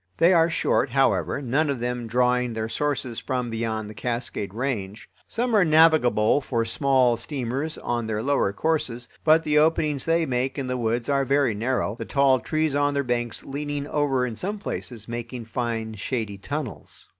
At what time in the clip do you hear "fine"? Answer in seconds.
15.45-15.93